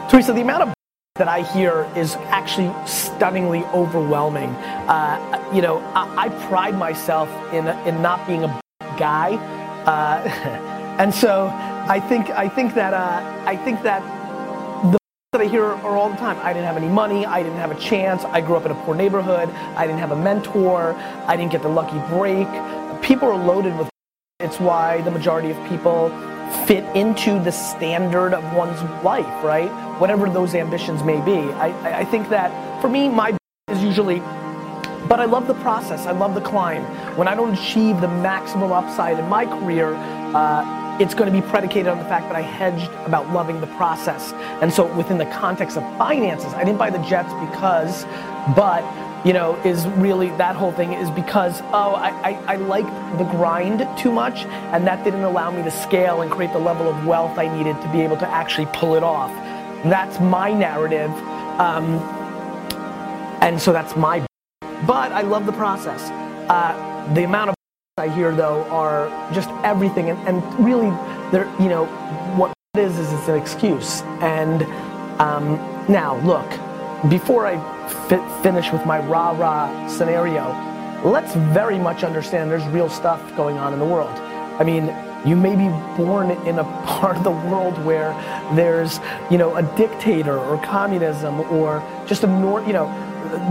Teresa, 0.08 0.32
the 0.32 0.40
amount 0.40 0.62
of 0.62 0.74
that 1.16 1.28
I 1.28 1.42
hear 1.42 1.90
is 1.96 2.14
actually 2.30 2.72
stunningly 2.86 3.64
overwhelming. 3.74 4.50
Uh, 4.88 5.37
you 5.54 5.62
know, 5.62 5.78
I, 5.94 6.26
I 6.26 6.28
pride 6.48 6.76
myself 6.76 7.28
in 7.52 7.66
in 7.88 8.00
not 8.02 8.26
being 8.26 8.44
a 8.44 8.60
guy, 8.98 9.34
uh, 9.86 10.22
and 10.98 11.14
so 11.14 11.48
I 11.88 12.00
think 12.00 12.30
I 12.30 12.48
think 12.48 12.74
that 12.74 12.92
uh, 12.94 13.44
I 13.46 13.56
think 13.56 13.82
that 13.82 14.02
the 14.92 14.98
that 15.32 15.40
I 15.40 15.46
hear 15.46 15.64
are 15.64 15.96
all 15.96 16.10
the 16.10 16.16
time. 16.16 16.38
I 16.42 16.52
didn't 16.52 16.66
have 16.66 16.76
any 16.76 16.88
money. 16.88 17.24
I 17.26 17.42
didn't 17.42 17.58
have 17.58 17.70
a 17.70 17.78
chance. 17.80 18.24
I 18.24 18.40
grew 18.40 18.56
up 18.56 18.64
in 18.66 18.72
a 18.72 18.80
poor 18.84 18.94
neighborhood. 18.94 19.48
I 19.76 19.86
didn't 19.86 20.00
have 20.00 20.12
a 20.12 20.16
mentor. 20.16 20.94
I 21.26 21.36
didn't 21.36 21.52
get 21.52 21.62
the 21.62 21.68
lucky 21.68 21.98
break. 22.14 22.48
People 23.02 23.28
are 23.28 23.36
loaded 23.36 23.76
with. 23.78 23.88
It's 24.40 24.60
why 24.60 25.00
the 25.02 25.10
majority 25.10 25.50
of 25.50 25.58
people 25.68 26.10
fit 26.64 26.84
into 26.94 27.42
the 27.42 27.50
standard 27.50 28.32
of 28.32 28.44
one's 28.54 28.80
life, 29.02 29.26
right? 29.42 29.68
Whatever 29.98 30.30
those 30.30 30.54
ambitions 30.54 31.02
may 31.02 31.20
be. 31.20 31.38
I- 31.54 31.98
I 32.02 32.04
think 32.04 32.28
that 32.28 32.48
for 32.80 32.88
me, 32.88 33.08
my 33.08 33.36
is 33.68 33.82
usually, 33.82 34.20
but 35.08 35.20
I 35.20 35.24
love 35.24 35.46
the 35.46 35.54
process. 35.54 36.06
I 36.06 36.12
love 36.12 36.34
the 36.34 36.40
climb. 36.40 36.82
When 37.16 37.28
I 37.28 37.34
don't 37.34 37.54
achieve 37.54 38.00
the 38.00 38.08
maximum 38.08 38.72
upside 38.72 39.18
in 39.18 39.28
my 39.28 39.46
career, 39.46 39.94
uh, 40.34 40.98
it's 41.00 41.14
going 41.14 41.32
to 41.32 41.40
be 41.40 41.46
predicated 41.46 41.86
on 41.86 41.98
the 41.98 42.04
fact 42.04 42.26
that 42.28 42.36
I 42.36 42.40
hedged 42.40 42.90
about 43.06 43.32
loving 43.32 43.60
the 43.60 43.68
process. 43.68 44.32
And 44.60 44.72
so 44.72 44.92
within 44.96 45.16
the 45.16 45.26
context 45.26 45.76
of 45.76 45.84
finances, 45.96 46.52
I 46.54 46.64
didn't 46.64 46.78
buy 46.78 46.90
the 46.90 46.98
jets 46.98 47.32
because, 47.34 48.04
but 48.56 48.82
you 49.24 49.32
know, 49.32 49.56
is 49.64 49.86
really 49.98 50.28
that 50.36 50.54
whole 50.54 50.72
thing 50.72 50.92
is 50.92 51.10
because 51.10 51.60
oh 51.72 51.94
I, 51.94 52.10
I, 52.30 52.54
I 52.54 52.56
liked 52.56 53.18
the 53.18 53.24
grind 53.24 53.86
too 53.98 54.12
much 54.12 54.44
and 54.72 54.86
that 54.86 55.04
didn't 55.04 55.24
allow 55.24 55.50
me 55.50 55.62
to 55.64 55.70
scale 55.70 56.22
and 56.22 56.30
create 56.30 56.52
the 56.52 56.58
level 56.58 56.88
of 56.88 57.04
wealth 57.04 57.36
I 57.36 57.54
needed 57.56 57.80
to 57.82 57.92
be 57.92 58.00
able 58.00 58.16
to 58.18 58.28
actually 58.28 58.66
pull 58.66 58.94
it 58.94 59.02
off. 59.02 59.30
That's 59.84 60.20
my 60.20 60.52
narrative. 60.52 61.10
Um, 61.58 61.98
and 63.40 63.60
so 63.60 63.72
that's 63.72 63.96
my 63.96 64.27
but 64.86 65.12
I 65.12 65.22
love 65.22 65.46
the 65.46 65.52
process. 65.52 66.10
Uh, 66.50 67.12
the 67.14 67.24
amount 67.24 67.50
of 67.50 67.54
I 67.98 68.08
hear 68.08 68.32
though 68.32 68.62
are 68.70 69.08
just 69.32 69.48
everything, 69.64 70.10
and, 70.10 70.18
and 70.28 70.64
really, 70.64 70.90
there, 71.32 71.52
you 71.60 71.68
know, 71.68 71.86
what 72.36 72.52
it 72.74 72.80
is 72.80 72.96
is 72.96 73.12
it's 73.12 73.28
an 73.28 73.36
excuse. 73.36 74.02
And 74.20 74.62
um, 75.20 75.56
now, 75.88 76.20
look, 76.20 76.48
before 77.10 77.46
I 77.46 77.56
fi- 78.08 78.42
finish 78.42 78.72
with 78.72 78.86
my 78.86 79.00
rah 79.00 79.32
rah 79.32 79.88
scenario, 79.88 80.50
let's 81.04 81.34
very 81.34 81.78
much 81.78 82.04
understand 82.04 82.50
there's 82.50 82.66
real 82.68 82.88
stuff 82.88 83.20
going 83.36 83.58
on 83.58 83.72
in 83.72 83.80
the 83.80 83.84
world. 83.84 84.16
I 84.60 84.64
mean, 84.64 84.94
you 85.26 85.34
may 85.34 85.56
be 85.56 85.68
born 85.96 86.30
in 86.46 86.60
a 86.60 86.64
part 86.86 87.16
of 87.16 87.24
the 87.24 87.30
world 87.30 87.84
where 87.84 88.12
there's, 88.54 89.00
you 89.28 89.38
know, 89.38 89.56
a 89.56 89.62
dictator 89.76 90.38
or 90.38 90.62
communism 90.64 91.40
or 91.40 91.82
just 92.06 92.22
a 92.22 92.26
nor, 92.26 92.64
you 92.64 92.72
know, 92.72 92.86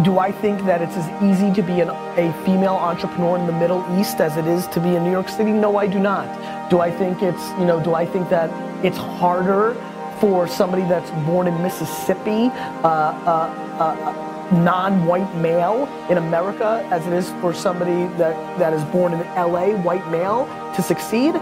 do 0.03 0.19
I 0.19 0.31
think 0.31 0.65
that 0.65 0.81
it's 0.81 0.95
as 0.95 1.23
easy 1.23 1.53
to 1.53 1.61
be 1.61 1.81
an, 1.81 1.89
a 1.89 2.33
female 2.45 2.75
entrepreneur 2.75 3.37
in 3.37 3.45
the 3.45 3.53
Middle 3.53 3.85
East 3.99 4.19
as 4.19 4.37
it 4.37 4.47
is 4.47 4.67
to 4.67 4.79
be 4.79 4.95
in 4.95 5.03
New 5.03 5.11
York 5.11 5.29
City? 5.29 5.51
No, 5.51 5.77
I 5.77 5.87
do 5.87 5.99
not. 5.99 6.69
Do 6.69 6.79
I 6.79 6.91
think 6.91 7.21
it's, 7.21 7.49
you 7.59 7.65
know, 7.65 7.81
do 7.83 7.93
I 7.93 8.05
think 8.05 8.29
that 8.29 8.49
it's 8.85 8.97
harder 8.97 9.75
for 10.19 10.47
somebody 10.47 10.83
that's 10.83 11.11
born 11.25 11.47
in 11.47 11.61
Mississippi, 11.61 12.49
uh, 12.83 12.87
uh, 12.87 13.79
uh, 13.79 14.49
non-white 14.51 15.35
male 15.35 15.87
in 16.09 16.17
America, 16.17 16.87
as 16.91 17.05
it 17.05 17.13
is 17.13 17.29
for 17.41 17.53
somebody 17.53 18.07
that, 18.17 18.35
that 18.59 18.73
is 18.73 18.83
born 18.85 19.13
in 19.13 19.19
LA, 19.35 19.69
white 19.81 20.07
male, 20.09 20.45
to 20.75 20.81
succeed? 20.81 21.35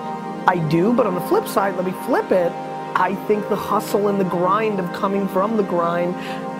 I 0.47 0.57
do, 0.69 0.93
but 0.93 1.07
on 1.07 1.15
the 1.15 1.21
flip 1.21 1.47
side, 1.47 1.75
let 1.75 1.85
me 1.85 1.93
flip 2.05 2.31
it. 2.31 2.51
I 2.97 3.15
think 3.27 3.47
the 3.49 3.55
hustle 3.55 4.07
and 4.07 4.19
the 4.19 4.25
grind 4.25 4.79
of 4.79 4.91
coming 4.93 5.27
from 5.27 5.57
the 5.57 5.63
grind 5.63 6.15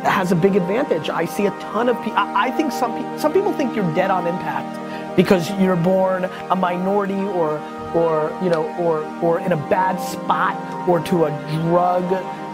has 0.06 0.32
a 0.32 0.36
big 0.36 0.56
advantage. 0.56 1.10
I 1.10 1.26
see 1.26 1.46
a 1.48 1.52
ton 1.60 1.90
of 1.90 1.98
people. 1.98 2.14
I 2.18 2.52
think 2.52 2.72
some 2.72 2.94
pe- 2.94 3.18
some 3.18 3.34
people 3.34 3.52
think 3.54 3.76
you're 3.76 3.94
dead 3.96 4.12
on 4.12 4.28
impact 4.28 5.16
because 5.16 5.50
you're 5.60 5.76
born 5.76 6.26
a 6.50 6.56
minority 6.56 7.14
or 7.40 7.60
or 7.94 8.38
you 8.44 8.50
know 8.50 8.66
or 8.78 9.04
or 9.22 9.40
in 9.40 9.52
a 9.52 9.58
bad 9.70 9.98
spot 9.98 10.56
or 10.88 11.00
to 11.02 11.26
a 11.26 11.32
drug 11.64 12.04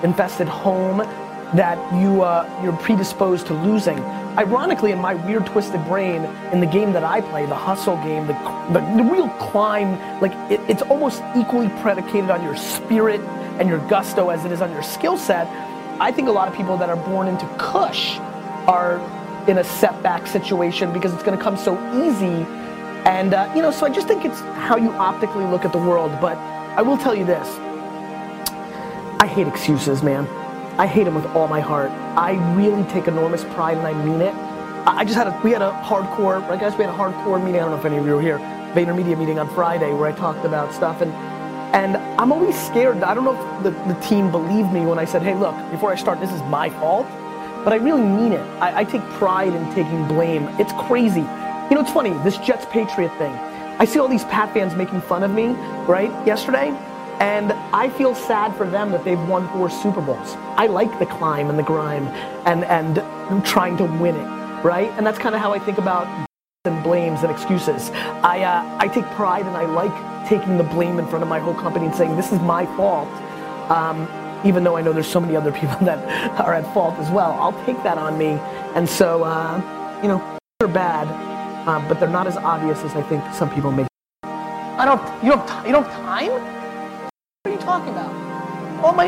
infested 0.04 0.48
home 0.48 1.00
that 1.56 1.78
you 2.02 2.24
uh, 2.24 2.48
you're 2.64 2.78
predisposed 2.78 3.48
to 3.48 3.54
losing. 3.54 4.00
ironically, 4.38 4.92
in 4.92 5.00
my 5.00 5.14
weird, 5.14 5.46
twisted 5.46 5.84
brain, 5.86 6.24
in 6.54 6.60
the 6.62 6.66
game 6.66 6.94
that 6.94 7.04
I 7.04 7.20
play, 7.22 7.46
the 7.46 7.56
hustle 7.56 7.98
game, 7.98 8.28
the, 8.28 8.34
the, 8.72 8.80
the 9.04 9.04
real 9.04 9.28
climb, 9.32 10.00
like 10.22 10.32
it, 10.50 10.62
it's 10.70 10.82
almost 10.84 11.22
equally 11.36 11.68
predicated 11.82 12.30
on 12.30 12.42
your 12.44 12.56
spirit 12.56 13.20
and 13.60 13.68
your 13.68 13.80
gusto 13.90 14.30
as 14.30 14.46
it 14.46 14.52
is 14.52 14.62
on 14.62 14.72
your 14.72 14.84
skill 14.84 15.18
set. 15.18 15.48
I 16.02 16.12
think 16.12 16.28
a 16.28 16.32
lot 16.32 16.48
of 16.48 16.56
people 16.56 16.78
that 16.78 16.90
are 16.90 16.96
born 16.96 17.28
into 17.28 17.46
Kush 17.60 18.18
are 18.66 18.98
in 19.48 19.60
a 19.60 19.64
setback 19.64 20.26
situation 20.26 20.92
because 20.92 21.14
it's 21.14 21.22
going 21.22 21.38
to 21.38 21.44
come 21.44 21.56
so 21.56 21.76
easy. 21.94 22.44
And, 23.06 23.36
uh, 23.36 23.52
you 23.56 23.62
know, 23.62 23.70
so 23.70 23.86
I 23.86 23.92
just 23.92 24.08
think 24.08 24.26
it's 24.26 24.40
how 24.40 24.78
you 24.78 24.90
optically 24.94 25.46
look 25.46 25.64
at 25.64 25.72
the 25.72 25.78
world. 25.78 26.12
But 26.20 26.38
I 26.76 26.82
will 26.82 26.98
tell 26.98 27.14
you 27.14 27.24
this 27.24 27.48
I 29.22 29.28
hate 29.28 29.46
excuses, 29.46 30.02
man. 30.02 30.26
I 30.80 30.88
hate 30.88 31.04
them 31.04 31.14
with 31.14 31.28
all 31.36 31.48
my 31.48 31.60
heart. 31.60 31.92
I 32.18 32.32
really 32.56 32.84
take 32.86 33.08
enormous 33.08 33.44
pride 33.54 33.78
and 33.78 33.86
I 33.86 33.94
mean 33.94 34.22
it. 34.22 34.34
I 34.34 35.02
I 35.02 35.04
just 35.04 35.16
had 35.16 35.28
a, 35.28 35.40
we 35.44 35.52
had 35.52 35.62
a 35.62 35.72
hardcore, 35.86 36.42
I 36.50 36.58
guess 36.58 36.76
we 36.80 36.84
had 36.84 36.96
a 36.96 36.98
hardcore 36.98 37.40
meeting, 37.40 37.58
I 37.58 37.66
don't 37.66 37.72
know 37.72 37.78
if 37.78 37.86
any 37.86 37.98
of 37.98 38.08
you 38.08 38.16
were 38.16 38.22
here, 38.22 38.40
VaynerMedia 38.74 39.16
meeting 39.20 39.38
on 39.38 39.48
Friday 39.54 39.94
where 39.94 40.10
I 40.10 40.14
talked 40.14 40.46
about 40.46 40.74
stuff 40.74 41.02
and 41.02 41.14
and 41.74 41.98
I'm 42.20 42.32
always 42.32 42.60
scared. 42.68 43.02
I 43.04 43.14
don't 43.14 43.24
know 43.24 43.34
if 43.34 43.64
the, 43.64 43.72
the 43.94 44.00
team 44.02 44.30
believed 44.30 44.72
me 44.74 44.86
when 44.86 45.00
I 45.00 45.06
said, 45.06 45.22
hey, 45.22 45.36
look, 45.36 45.56
before 45.72 45.92
I 45.92 45.96
start, 45.96 46.20
this 46.20 46.32
is 46.32 46.42
my 46.44 46.70
fault. 46.70 47.08
But 47.64 47.74
I 47.74 47.78
really 47.78 48.02
mean 48.02 48.34
it. 48.34 48.42
I, 48.60 48.82
I 48.82 48.84
take 48.84 49.02
pride 49.12 49.54
in 49.54 49.74
taking 49.74 50.08
blame. 50.08 50.44
It's 50.60 50.74
crazy. 50.88 51.22
You 51.22 51.76
know, 51.76 51.82
it's 51.82 51.92
funny, 51.92 52.12
this 52.24 52.38
Jets 52.38 52.66
Patriot 52.66 53.16
thing. 53.18 53.34
I 53.80 53.86
see 53.86 54.00
all 54.00 54.08
these 54.08 54.26
Pat 54.26 54.54
fans 54.54 54.76
making 54.76 55.02
fun 55.02 55.24
of 55.24 55.32
me, 55.32 55.48
right, 55.88 56.12
yesterday. 56.28 56.70
And 57.20 57.54
I 57.74 57.90
feel 57.90 58.16
sad 58.16 58.56
for 58.58 58.68
them 58.68 58.92
that 58.92 59.06
they've 59.06 59.28
won 59.30 59.48
four 59.50 59.70
Super 59.70 60.02
Bowls. 60.02 60.36
I 60.58 60.68
like 60.68 60.98
the 61.00 61.06
climb 61.06 61.50
and 61.50 61.58
the 61.58 61.64
grime 61.64 62.08
and, 62.46 62.66
and 62.66 63.46
trying 63.46 63.78
to 63.78 63.86
win 63.86 64.16
it, 64.16 64.64
right? 64.64 64.90
And 64.98 65.06
that's 65.06 65.20
kind 65.20 65.36
of 65.36 65.42
how 65.42 65.54
I 65.54 65.60
think 65.60 65.78
about 65.78 66.28
and 66.66 66.84
blames 66.84 67.24
and 67.24 67.32
excuses. 67.32 67.90
I, 68.22 68.44
uh, 68.44 68.78
I 68.80 68.88
take 68.88 69.06
pride 69.16 69.48
and 69.48 69.58
I 69.58 69.66
like 69.66 70.30
taking 70.30 70.58
the 70.58 70.64
blame 70.64 71.00
in 71.00 71.08
front 71.08 71.24
of 71.24 71.28
my 71.28 71.40
whole 71.40 71.56
company 71.56 71.88
and 71.88 71.96
saying, 71.96 72.16
this 72.16 72.32
is 72.32 72.40
my 72.42 72.68
fault. 72.78 73.10
Um, 73.72 74.08
even 74.46 74.64
though 74.64 74.78
I 74.78 74.84
know 74.84 74.94
there's 74.94 75.08
so 75.08 75.20
many 75.20 75.36
other 75.36 75.52
people 75.52 75.76
that 75.82 76.40
are 76.40 76.54
at 76.54 76.72
fault 76.72 77.00
as 77.00 77.10
well. 77.10 77.32
I'll 77.32 77.66
take 77.66 77.82
that 77.82 77.98
on 77.98 78.16
me. 78.16 78.38
And 78.76 78.88
so, 78.88 79.24
uh, 79.24 79.58
you 80.04 80.08
know, 80.08 80.38
they're 80.60 80.68
bad, 80.68 81.08
uh, 81.68 81.84
but 81.90 82.00
they're 82.00 82.08
not 82.08 82.28
as 82.28 82.38
obvious 82.38 82.84
as 82.84 82.94
I 82.94 83.02
think 83.02 83.24
some 83.34 83.50
people 83.50 83.72
make. 83.72 83.88
I 84.24 84.86
don't, 84.86 85.24
you 85.24 85.32
don't, 85.32 85.66
you 85.66 85.72
don't 85.72 85.84
have 85.84 85.94
time? 85.94 86.30
What 86.30 87.12
are 87.46 87.52
you 87.52 87.58
talking 87.58 87.90
about? 87.90 88.12
Oh 88.86 88.94
my, 88.96 89.08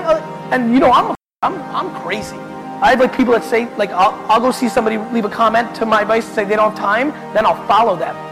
and 0.51 0.73
you 0.73 0.79
know, 0.79 0.91
I'm, 0.91 1.15
I'm, 1.43 1.61
I'm 1.61 2.01
crazy. 2.01 2.37
I 2.83 2.89
have 2.89 2.99
like 2.99 3.15
people 3.15 3.31
that 3.31 3.45
say, 3.45 3.73
like, 3.77 3.91
I'll, 3.91 4.11
I'll 4.29 4.41
go 4.41 4.51
see 4.51 4.67
somebody 4.67 4.97
leave 4.97 5.23
a 5.23 5.29
comment 5.29 5.73
to 5.75 5.85
my 5.85 6.01
advice 6.01 6.25
and 6.25 6.35
say 6.35 6.43
they 6.43 6.57
don't 6.57 6.71
have 6.71 6.77
time, 6.77 7.11
then 7.33 7.45
I'll 7.45 7.65
follow 7.65 7.95
them. 7.95 8.13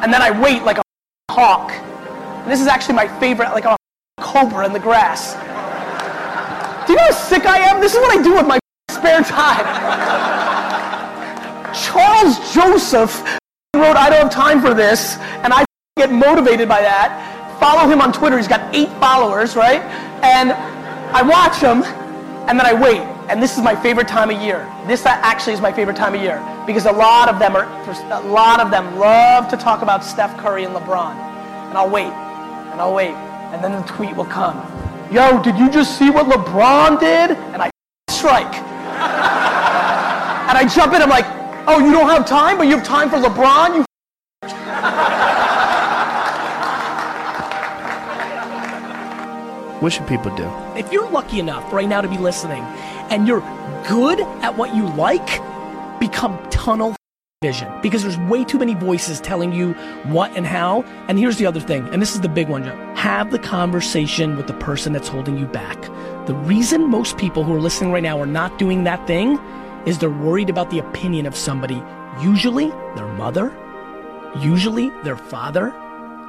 and 0.00 0.14
then 0.14 0.22
I 0.22 0.30
wait 0.40 0.62
like 0.62 0.78
a 0.78 0.82
hawk. 1.28 1.72
And 1.72 2.52
this 2.52 2.60
is 2.60 2.68
actually 2.68 2.94
my 2.94 3.08
favorite, 3.18 3.50
like 3.50 3.64
a 3.64 3.76
cobra 4.20 4.64
in 4.64 4.72
the 4.72 4.78
grass. 4.78 5.32
Do 6.86 6.92
you 6.92 6.98
know 6.98 7.06
how 7.06 7.10
sick 7.10 7.44
I 7.44 7.58
am? 7.58 7.80
This 7.80 7.94
is 7.94 7.98
what 7.98 8.16
I 8.16 8.22
do 8.22 8.34
with 8.36 8.46
my 8.46 8.60
spare 8.92 9.22
time. 9.24 9.66
Charles 11.74 12.54
Joseph 12.54 13.22
wrote, 13.74 13.96
I 13.96 14.08
don't 14.08 14.22
have 14.22 14.30
time 14.30 14.60
for 14.60 14.72
this, 14.72 15.16
and 15.42 15.52
I 15.52 15.64
get 15.96 16.12
motivated 16.12 16.68
by 16.68 16.80
that. 16.80 17.37
Follow 17.58 17.90
him 17.90 18.00
on 18.00 18.12
Twitter, 18.12 18.36
he's 18.36 18.46
got 18.46 18.72
eight 18.74 18.90
followers, 19.00 19.56
right? 19.56 19.82
And 20.22 20.52
I 21.12 21.22
watch 21.22 21.56
him, 21.56 21.82
and 22.48 22.58
then 22.58 22.66
I 22.66 22.72
wait. 22.72 23.00
And 23.28 23.42
this 23.42 23.58
is 23.58 23.64
my 23.64 23.74
favorite 23.74 24.06
time 24.06 24.30
of 24.30 24.40
year. 24.40 24.64
This 24.86 25.04
actually 25.04 25.54
is 25.54 25.60
my 25.60 25.72
favorite 25.72 25.96
time 25.96 26.14
of 26.14 26.22
year 26.22 26.40
because 26.66 26.86
a 26.86 26.92
lot 26.92 27.28
of 27.28 27.38
them 27.38 27.56
are, 27.56 27.66
a 28.10 28.20
lot 28.28 28.60
of 28.60 28.70
them 28.70 28.96
love 28.96 29.48
to 29.48 29.56
talk 29.56 29.82
about 29.82 30.04
Steph 30.04 30.36
Curry 30.38 30.64
and 30.64 30.74
LeBron. 30.74 31.16
And 31.68 31.76
I'll 31.76 31.90
wait, 31.90 32.12
and 32.12 32.80
I'll 32.80 32.94
wait, 32.94 33.14
and 33.52 33.62
then 33.62 33.72
the 33.72 33.86
tweet 33.88 34.14
will 34.14 34.24
come. 34.24 34.56
Yo, 35.12 35.42
did 35.42 35.58
you 35.58 35.70
just 35.70 35.98
see 35.98 36.10
what 36.10 36.26
LeBron 36.26 37.00
did? 37.00 37.32
And 37.52 37.60
I 37.60 37.70
strike. 38.08 38.54
and 40.48 40.56
I 40.56 40.70
jump 40.72 40.94
in, 40.94 41.02
I'm 41.02 41.10
like, 41.10 41.26
oh, 41.66 41.84
you 41.84 41.90
don't 41.90 42.08
have 42.08 42.24
time, 42.24 42.56
but 42.56 42.68
you 42.68 42.76
have 42.76 42.86
time 42.86 43.10
for 43.10 43.16
LeBron? 43.16 43.76
You 43.76 43.87
What 49.80 49.92
should 49.92 50.08
people 50.08 50.34
do? 50.34 50.50
If 50.76 50.92
you're 50.92 51.08
lucky 51.08 51.38
enough 51.38 51.72
right 51.72 51.88
now 51.88 52.00
to 52.00 52.08
be 52.08 52.18
listening 52.18 52.62
and 53.10 53.28
you're 53.28 53.40
good 53.88 54.20
at 54.42 54.56
what 54.56 54.74
you 54.74 54.88
like, 54.94 55.40
become 56.00 56.36
tunnel 56.50 56.96
vision 57.40 57.72
because 57.80 58.02
there's 58.02 58.18
way 58.28 58.44
too 58.44 58.58
many 58.58 58.74
voices 58.74 59.20
telling 59.20 59.52
you 59.52 59.72
what 60.06 60.36
and 60.36 60.44
how. 60.44 60.82
And 61.06 61.16
here's 61.16 61.36
the 61.36 61.46
other 61.46 61.60
thing, 61.60 61.88
and 61.90 62.02
this 62.02 62.16
is 62.16 62.20
the 62.20 62.28
big 62.28 62.48
one. 62.48 62.64
Have 62.96 63.30
the 63.30 63.38
conversation 63.38 64.36
with 64.36 64.48
the 64.48 64.54
person 64.54 64.92
that's 64.92 65.06
holding 65.06 65.38
you 65.38 65.46
back. 65.46 65.80
The 66.26 66.34
reason 66.34 66.90
most 66.90 67.16
people 67.16 67.44
who 67.44 67.54
are 67.54 67.60
listening 67.60 67.92
right 67.92 68.02
now 68.02 68.20
are 68.20 68.26
not 68.26 68.58
doing 68.58 68.82
that 68.82 69.06
thing 69.06 69.38
is 69.86 69.98
they're 69.98 70.10
worried 70.10 70.50
about 70.50 70.70
the 70.70 70.80
opinion 70.80 71.24
of 71.24 71.36
somebody, 71.36 71.80
usually 72.20 72.70
their 72.96 73.06
mother, 73.12 73.56
usually 74.40 74.90
their 75.04 75.16
father, 75.16 75.72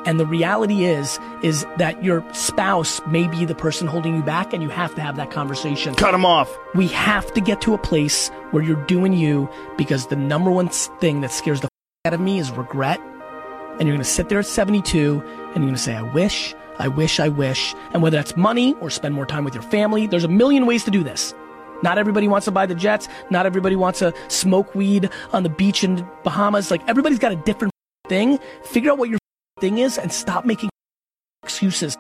and 0.10 0.20
the 0.20 0.26
reality 0.26 0.86
is, 0.86 1.20
is 1.44 1.68
that 1.78 2.04
your 2.04 2.26
spouse 2.34 3.00
may 3.06 3.28
be 3.28 3.46
the 3.46 3.54
person 3.54 3.86
holding 3.86 4.16
you 4.16 4.24
back 4.24 4.54
and 4.54 4.64
you 4.64 4.70
have 4.70 4.96
to 4.96 5.02
have 5.02 5.18
that 5.18 5.30
conversation. 5.30 5.94
Cut 5.94 6.14
them 6.14 6.26
off. 6.26 6.50
We 6.74 6.88
have 6.88 7.32
to 7.36 7.42
get 7.42 7.62
to 7.62 7.76
a 7.76 7.78
place 7.78 8.30
where 8.50 8.64
you're 8.64 8.84
doing 8.88 9.14
you 9.14 9.48
because 9.78 10.08
the 10.08 10.16
number 10.16 10.50
one 10.50 10.70
thing 10.70 11.22
that 11.22 11.32
scares 11.32 11.62
the 11.62 11.66
f- 11.68 12.08
out 12.08 12.14
of 12.16 12.20
me 12.20 12.40
is 12.40 12.50
regret. 12.50 13.00
And 13.78 13.82
you're 13.82 13.96
going 13.96 14.00
to 14.00 14.04
sit 14.04 14.30
there 14.30 14.40
at 14.40 14.48
72 14.48 15.22
and 15.22 15.58
you're 15.58 15.58
going 15.58 15.76
to 15.76 15.78
say, 15.78 15.94
I 15.94 16.02
wish, 16.02 16.56
I 16.80 16.88
wish, 16.88 17.20
I 17.20 17.30
wish. 17.30 17.76
And 17.94 18.02
whether 18.02 18.18
that's 18.18 18.36
money 18.36 18.74
or 18.82 18.90
spend 18.90 19.14
more 19.14 19.28
time 19.28 19.44
with 19.44 19.54
your 19.54 19.62
family, 19.62 20.08
there's 20.08 20.24
a 20.24 20.28
million 20.28 20.66
ways 20.66 20.84
to 20.86 20.92
do 20.92 21.04
this. 21.04 21.36
Not 21.84 22.00
everybody 22.00 22.28
wants 22.28 22.46
to 22.46 22.52
buy 22.52 22.66
the 22.66 22.74
jets. 22.74 23.08
Not 23.30 23.46
everybody 23.46 23.76
wants 23.76 24.00
to 24.00 24.12
smoke 24.28 24.74
weed 24.74 25.12
on 25.34 25.44
the 25.44 25.50
beach 25.50 25.84
in 25.84 26.04
Bahamas. 26.24 26.72
Like 26.72 26.82
everybody's 26.90 27.20
got 27.20 27.32
a 27.32 27.36
different 27.36 27.72
thing. 28.08 28.40
Figure 28.64 28.90
out 28.90 28.98
what 28.98 29.10
your 29.10 29.19
thing 29.60 29.78
is 29.78 29.98
and 29.98 30.12
stop 30.12 30.46
making 30.46 30.70
excuses. 31.44 31.96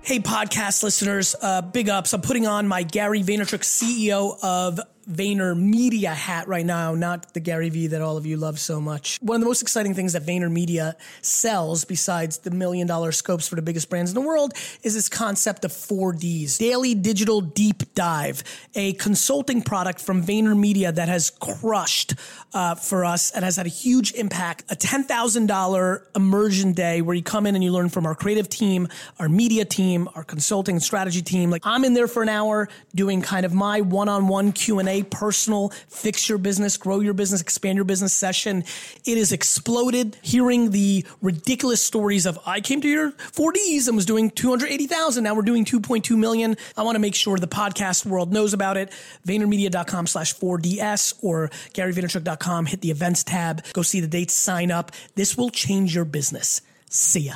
Hey, 0.00 0.20
podcast 0.20 0.82
listeners, 0.82 1.36
uh, 1.42 1.60
big 1.60 1.90
ups. 1.90 2.14
I'm 2.14 2.22
putting 2.22 2.46
on 2.46 2.66
my 2.66 2.82
Gary 2.82 3.22
Vaynerchuk, 3.22 3.60
CEO 3.60 4.38
of 4.42 4.80
Vayner 5.10 5.58
Media 5.58 6.10
hat 6.10 6.48
right 6.48 6.66
now, 6.66 6.94
not 6.94 7.32
the 7.32 7.40
Gary 7.40 7.70
V 7.70 7.86
that 7.88 8.02
all 8.02 8.16
of 8.16 8.26
you 8.26 8.36
love 8.36 8.58
so 8.58 8.80
much. 8.80 9.18
One 9.22 9.36
of 9.36 9.40
the 9.40 9.46
most 9.46 9.62
exciting 9.62 9.94
things 9.94 10.12
that 10.12 10.24
Vayner 10.24 10.50
Media 10.50 10.96
sells, 11.22 11.84
besides 11.84 12.38
the 12.38 12.50
million 12.50 12.86
dollar 12.86 13.12
scopes 13.12 13.48
for 13.48 13.54
the 13.56 13.62
biggest 13.62 13.88
brands 13.88 14.10
in 14.10 14.14
the 14.14 14.20
world, 14.20 14.52
is 14.82 14.94
this 14.94 15.08
concept 15.08 15.64
of 15.64 15.72
4Ds 15.72 16.58
Daily 16.58 16.94
Digital 16.94 17.40
Deep 17.40 17.94
Dive, 17.94 18.42
a 18.74 18.92
consulting 18.94 19.62
product 19.62 20.00
from 20.00 20.22
Vayner 20.22 20.58
Media 20.58 20.92
that 20.92 21.08
has 21.08 21.30
crushed 21.30 22.14
uh, 22.52 22.74
for 22.74 23.04
us 23.04 23.30
and 23.30 23.44
has 23.44 23.56
had 23.56 23.66
a 23.66 23.70
huge 23.70 24.12
impact. 24.12 24.64
A 24.70 24.76
$10,000 24.76 26.16
immersion 26.16 26.72
day 26.72 27.02
where 27.02 27.14
you 27.14 27.22
come 27.22 27.46
in 27.46 27.54
and 27.54 27.64
you 27.64 27.72
learn 27.72 27.88
from 27.88 28.06
our 28.06 28.14
creative 28.14 28.48
team, 28.48 28.88
our 29.18 29.28
media 29.28 29.64
team, 29.64 30.08
our 30.14 30.24
consulting 30.24 30.76
and 30.76 30.82
strategy 30.82 31.22
team. 31.22 31.50
Like 31.50 31.62
I'm 31.64 31.84
in 31.84 31.94
there 31.94 32.08
for 32.08 32.22
an 32.22 32.28
hour 32.28 32.68
doing 32.94 33.22
kind 33.22 33.46
of 33.46 33.52
my 33.52 33.80
one-on-one 33.80 34.52
Q&A, 34.52 34.97
personal, 35.02 35.70
fix 35.88 36.28
your 36.28 36.38
business, 36.38 36.76
grow 36.76 37.00
your 37.00 37.14
business, 37.14 37.40
expand 37.40 37.76
your 37.76 37.84
business 37.84 38.12
session. 38.12 38.64
It 39.04 39.18
has 39.18 39.32
exploded. 39.32 40.16
Hearing 40.22 40.70
the 40.70 41.04
ridiculous 41.22 41.82
stories 41.82 42.26
of 42.26 42.38
I 42.46 42.60
came 42.60 42.80
to 42.80 42.88
your 42.88 43.12
4Ds 43.12 43.88
and 43.88 43.96
was 43.96 44.06
doing 44.06 44.30
280,000. 44.30 45.24
Now 45.24 45.34
we're 45.34 45.42
doing 45.42 45.64
2.2 45.64 46.16
million. 46.16 46.56
I 46.76 46.82
want 46.82 46.96
to 46.96 47.00
make 47.00 47.14
sure 47.14 47.36
the 47.38 47.48
podcast 47.48 48.06
world 48.06 48.32
knows 48.32 48.52
about 48.52 48.76
it. 48.76 48.90
VaynerMedia.com 49.26 50.06
slash 50.06 50.34
4DS 50.34 51.22
or 51.22 51.48
GaryVaynerchuk.com. 51.74 52.66
Hit 52.66 52.80
the 52.80 52.90
events 52.90 53.24
tab. 53.24 53.64
Go 53.72 53.82
see 53.82 54.00
the 54.00 54.08
dates, 54.08 54.34
sign 54.34 54.70
up. 54.70 54.92
This 55.14 55.36
will 55.36 55.50
change 55.50 55.94
your 55.94 56.04
business. 56.04 56.62
See 56.90 57.20
ya. 57.20 57.34